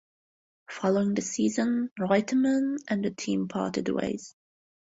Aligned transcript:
Following 0.67 1.13
the 1.13 1.21
season 1.21 1.91
Reutimann 1.99 2.77
and 2.87 3.05
the 3.05 3.11
team 3.11 3.47
parted 3.47 3.87
ways. 3.89 4.35